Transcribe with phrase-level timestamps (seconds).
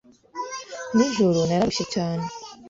[0.95, 2.25] Nijoro nararushye cyane.